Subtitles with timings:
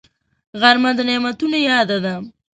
[0.61, 2.13] غرمه د نعمتونو یاد ده